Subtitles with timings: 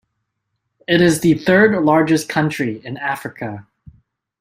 [0.87, 3.67] It is the third largest country in Africa.